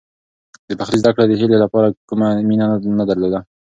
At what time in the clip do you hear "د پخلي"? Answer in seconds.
0.67-0.97